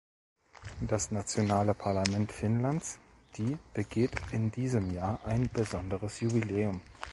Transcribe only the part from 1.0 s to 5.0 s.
nationale Parlament Finnlands, die, begeht in diesem